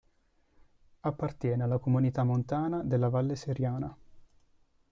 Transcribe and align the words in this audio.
Appartiene 1.01 1.61
alla 1.61 1.77
Comunità 1.77 2.23
montana 2.23 2.81
della 2.81 3.09
Valle 3.09 3.35
Seriana. 3.35 3.95